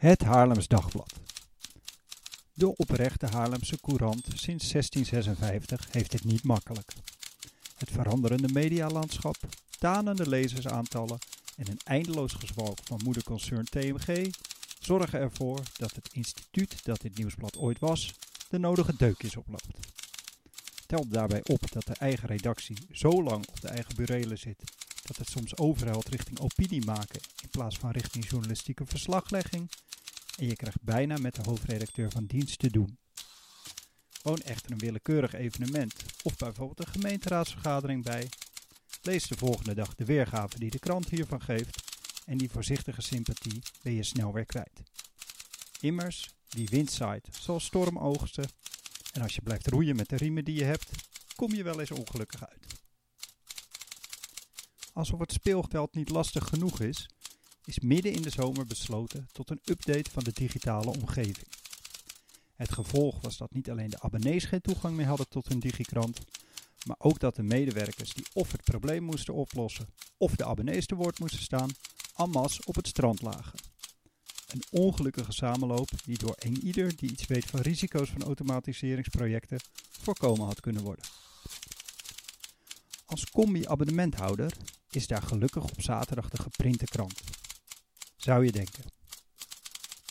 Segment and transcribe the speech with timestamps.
[0.00, 1.12] Het Haarlems Dagblad.
[2.54, 6.92] De oprechte Haarlemse courant sinds 1656 heeft het niet makkelijk.
[7.76, 9.36] Het veranderende medialandschap,
[9.78, 11.18] tanende lezersaantallen
[11.56, 14.30] en een eindeloos gezwalk van moederconcern TMG
[14.78, 18.14] zorgen ervoor dat het instituut dat dit nieuwsblad ooit was,
[18.48, 19.68] de nodige deukjes oploopt.
[20.86, 24.62] Telt daarbij op dat de eigen redactie zo lang op de eigen burelen zit
[25.10, 29.70] dat het soms overhelt richting opinie maken in plaats van richting journalistieke verslaglegging
[30.38, 32.98] en je krijgt bijna met de hoofdredacteur van dienst te doen.
[34.22, 38.28] Woon echter een willekeurig evenement of bijvoorbeeld een gemeenteraadsvergadering bij.
[39.02, 41.82] Lees de volgende dag de weergave die de krant hiervan geeft
[42.26, 44.82] en die voorzichtige sympathie ben je snel weer kwijt.
[45.80, 48.50] Immers, wie wind zaait zal storm oogsten
[49.12, 50.90] en als je blijft roeien met de riemen die je hebt,
[51.36, 52.79] kom je wel eens ongelukkig uit.
[55.00, 57.08] Alsof het speelveld niet lastig genoeg is,
[57.64, 61.46] is midden in de zomer besloten tot een update van de digitale omgeving.
[62.54, 66.20] Het gevolg was dat niet alleen de abonnees geen toegang meer hadden tot hun digikrant,
[66.86, 70.94] maar ook dat de medewerkers die of het probleem moesten oplossen of de abonnees te
[70.94, 71.70] woord moesten staan,
[72.30, 73.58] masse op het strand lagen.
[74.46, 80.46] Een ongelukkige samenloop die door een ieder die iets weet van risico's van automatiseringsprojecten voorkomen
[80.46, 81.04] had kunnen worden.
[83.06, 84.52] Als combi-abonnementhouder
[84.90, 87.20] is daar gelukkig op zaterdag de geprinte krant.
[88.16, 88.84] Zou je denken.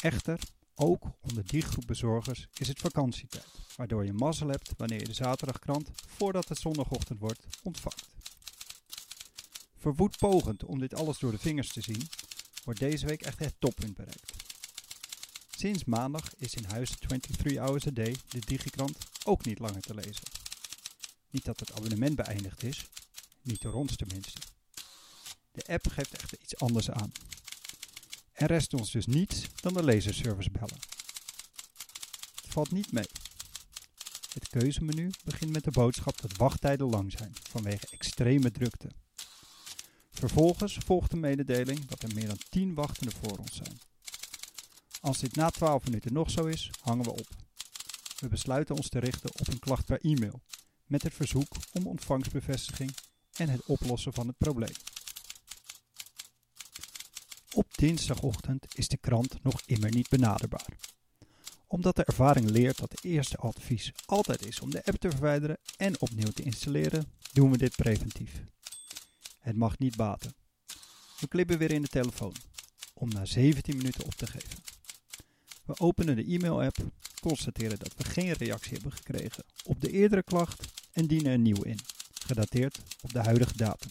[0.00, 0.38] Echter,
[0.74, 5.12] ook onder die groep bezorgers is het vakantietijd, waardoor je mazzel hebt wanneer je de
[5.12, 8.06] zaterdagkrant voordat het zondagochtend wordt ontvangt.
[9.78, 12.08] Verwoed pogend om dit alles door de vingers te zien,
[12.64, 14.32] wordt deze week echt het toppunt bereikt.
[15.56, 19.94] Sinds maandag is in huis 23 Hours a Day de Digikrant ook niet langer te
[19.94, 20.24] lezen.
[21.30, 22.86] Niet dat het abonnement beëindigd is,
[23.42, 24.40] niet door ons tenminste.
[25.58, 27.12] De app geeft echter iets anders aan.
[28.32, 30.78] Er rest ons dus niets dan de lezersservice bellen.
[32.34, 33.06] Het valt niet mee.
[34.32, 38.90] Het keuzemenu begint met de boodschap dat wachttijden lang zijn vanwege extreme drukte.
[40.10, 43.80] Vervolgens volgt de mededeling dat er meer dan 10 wachtenden voor ons zijn.
[45.00, 47.28] Als dit na 12 minuten nog zo is, hangen we op.
[48.18, 50.42] We besluiten ons te richten op een klacht per e-mail
[50.84, 52.96] met het verzoek om ontvangstbevestiging
[53.36, 54.74] en het oplossen van het probleem.
[57.78, 60.76] Dinsdagochtend is de krant nog immer niet benaderbaar.
[61.66, 65.58] Omdat de ervaring leert dat de eerste advies altijd is om de app te verwijderen
[65.76, 68.42] en opnieuw te installeren, doen we dit preventief.
[69.38, 70.34] Het mag niet baten.
[71.20, 72.34] We klippen weer in de telefoon,
[72.94, 74.58] om na 17 minuten op te geven.
[75.64, 76.76] We openen de e-mail-app,
[77.20, 81.62] constateren dat we geen reactie hebben gekregen op de eerdere klacht en dienen een nieuw
[81.62, 81.78] in,
[82.26, 83.90] gedateerd op de huidige datum.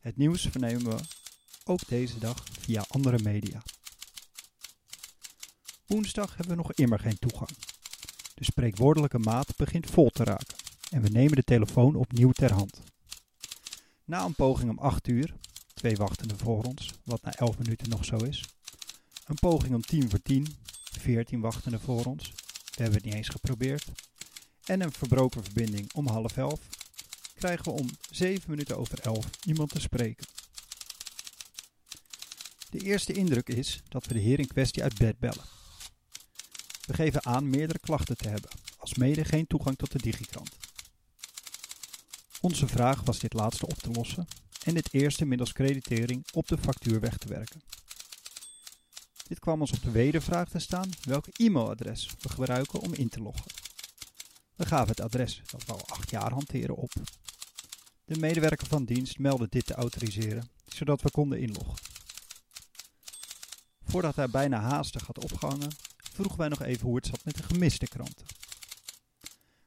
[0.00, 1.02] Het nieuws vernemen we
[1.64, 3.62] ook deze dag via andere media.
[5.86, 7.50] Woensdag hebben we nog immer geen toegang.
[8.34, 10.56] De spreekwoordelijke maat begint vol te raken
[10.90, 12.80] en we nemen de telefoon opnieuw ter hand.
[14.04, 15.34] Na een poging om 8 uur,
[15.74, 18.44] twee wachtenden voor ons, wat na 11 minuten nog zo is.
[19.26, 20.46] Een poging om 10 voor 10,
[21.00, 22.32] 14 wachtenden voor ons,
[22.74, 23.84] we hebben het niet eens geprobeerd.
[24.64, 26.60] En een verbroken verbinding om half 11,
[27.34, 30.26] krijgen we om 7 minuten over 11 iemand te spreken.
[32.72, 35.44] De eerste indruk is dat we de heer in kwestie uit bed bellen.
[36.86, 40.56] We geven aan meerdere klachten te hebben, als mede geen toegang tot de digikrant.
[42.40, 44.26] Onze vraag was dit laatste op te lossen
[44.64, 47.62] en dit eerste middels creditering op de factuur weg te werken.
[49.26, 53.20] Dit kwam ons op de wedervraag te staan welk e-mailadres we gebruiken om in te
[53.20, 53.50] loggen.
[54.54, 56.92] We gaven het adres dat we al acht jaar hanteren op.
[58.04, 61.92] De medewerker van dienst meldde dit te autoriseren, zodat we konden inloggen.
[63.92, 67.42] Voordat hij bijna haastig had opgehangen, vroegen wij nog even hoe het zat met de
[67.42, 68.26] gemiste kranten.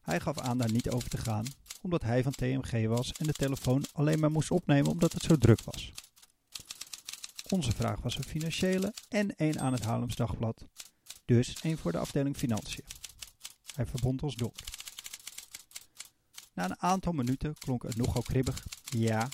[0.00, 1.44] Hij gaf aan daar niet over te gaan
[1.80, 5.36] omdat hij van TMG was en de telefoon alleen maar moest opnemen omdat het zo
[5.36, 5.92] druk was.
[7.48, 10.64] Onze vraag was een financiële en één aan het Haarlems Dagblad,
[11.24, 12.84] dus één voor de afdeling Financiën.
[13.74, 14.52] Hij verbond ons door.
[16.52, 19.28] Na een aantal minuten klonk het nogal kribbig ja.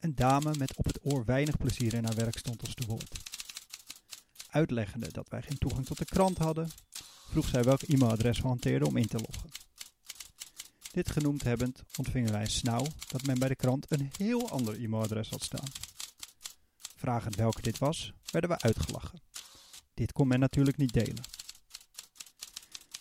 [0.00, 3.18] Een dame met op het oor weinig plezier in haar werk stond ons te woord.
[4.50, 6.70] Uitleggende dat wij geen toegang tot de krant hadden,
[7.30, 9.50] vroeg zij welk e-mailadres we hanteerden om in te loggen.
[10.92, 14.82] Dit genoemd hebbend ontvingen wij een snauw dat men bij de krant een heel ander
[14.82, 15.68] e-mailadres had staan.
[16.96, 19.20] Vragend welke dit was, werden we uitgelachen.
[19.94, 21.22] Dit kon men natuurlijk niet delen.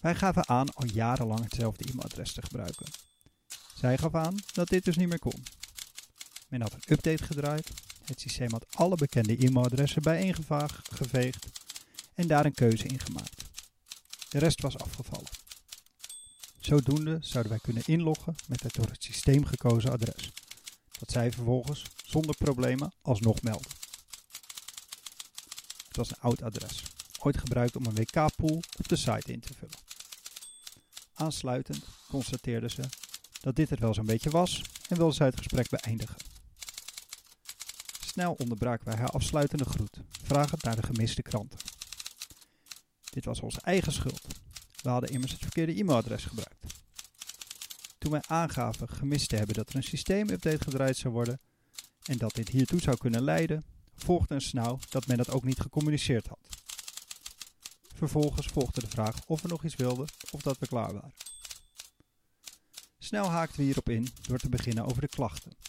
[0.00, 2.86] Wij gaven aan al jarenlang hetzelfde e-mailadres te gebruiken.
[3.74, 5.44] Zij gaf aan dat dit dus niet meer kon.
[6.48, 7.70] Men had een update gedraaid,
[8.04, 11.46] Het systeem had alle bekende e-mailadressen bijeengeveegd
[12.14, 13.44] en daar een keuze in gemaakt.
[14.28, 15.30] De rest was afgevallen.
[16.58, 20.30] Zodoende zouden wij kunnen inloggen met het door het systeem gekozen adres,
[20.98, 23.70] dat zij vervolgens zonder problemen alsnog melden.
[25.86, 26.82] Het was een oud adres,
[27.18, 29.78] ooit gebruikt om een WK-pool op de site in te vullen.
[31.14, 32.82] Aansluitend constateerden ze
[33.40, 36.27] dat dit het wel zo'n beetje was en wilden zij het gesprek beëindigen.
[38.18, 41.58] Snel onderbraken wij haar afsluitende groet, vragend naar de gemiste kranten.
[43.10, 44.26] Dit was onze eigen schuld.
[44.82, 46.74] We hadden immers het verkeerde e-mailadres gebruikt.
[47.98, 51.40] Toen wij aangaven gemist te hebben dat er een systeemupdate gedraaid zou worden
[52.02, 53.64] en dat dit hiertoe zou kunnen leiden,
[53.96, 56.48] volgde een snauw dat men dat ook niet gecommuniceerd had.
[57.94, 61.14] Vervolgens volgde de vraag of we nog iets wilden of dat we klaar waren.
[62.98, 65.67] Snel haakten we hierop in door te beginnen over de klachten.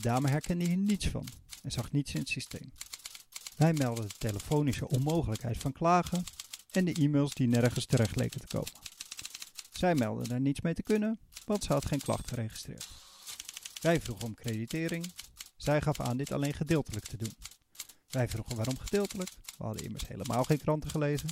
[0.00, 1.26] De dame herkende hier niets van
[1.62, 2.72] en zag niets in het systeem.
[3.56, 6.24] Wij melden de telefonische onmogelijkheid van klagen
[6.70, 8.72] en de e-mails die nergens terecht leken te komen.
[9.72, 12.88] Zij meldde daar niets mee te kunnen, want ze had geen klacht geregistreerd.
[13.80, 15.12] Wij vroegen om creditering.
[15.56, 17.34] Zij gaf aan dit alleen gedeeltelijk te doen.
[18.10, 19.30] Wij vroegen waarom gedeeltelijk.
[19.58, 21.28] We hadden immers helemaal geen kranten gelezen.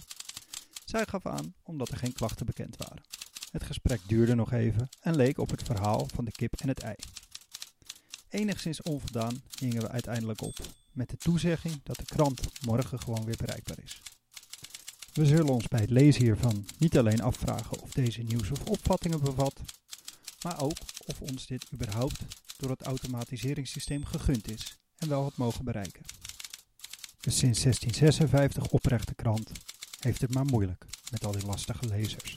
[0.85, 3.03] Zij gaf aan omdat er geen klachten bekend waren.
[3.51, 6.81] Het gesprek duurde nog even en leek op het verhaal van de kip en het
[6.81, 6.97] ei.
[8.29, 10.57] Enigszins onvoldaan hingen we uiteindelijk op,
[10.93, 14.01] met de toezegging dat de krant morgen gewoon weer bereikbaar is.
[15.13, 19.21] We zullen ons bij het lezen hiervan niet alleen afvragen of deze nieuws of opvattingen
[19.21, 19.61] bevat,
[20.43, 20.77] maar ook
[21.07, 22.21] of ons dit überhaupt
[22.57, 26.03] door het automatiseringssysteem gegund is en wel had mogen bereiken.
[27.21, 29.51] De sinds 1656 oprechte krant
[29.99, 32.35] heeft het maar moeilijk met al die lastige lezers.